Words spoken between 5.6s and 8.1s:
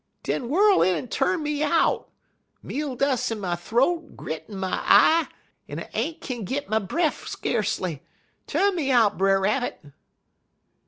en I ain't kin git my breff, skacely.